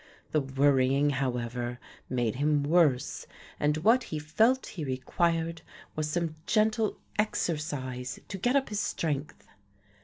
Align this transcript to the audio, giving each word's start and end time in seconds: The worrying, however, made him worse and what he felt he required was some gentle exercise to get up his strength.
The 0.31 0.41
worrying, 0.41 1.11
however, 1.11 1.79
made 2.09 2.37
him 2.37 2.63
worse 2.63 3.27
and 3.59 3.77
what 3.77 4.05
he 4.05 4.17
felt 4.17 4.65
he 4.65 4.83
required 4.83 5.61
was 5.95 6.09
some 6.09 6.37
gentle 6.47 6.97
exercise 7.19 8.19
to 8.27 8.39
get 8.39 8.55
up 8.55 8.69
his 8.69 8.79
strength. 8.79 9.45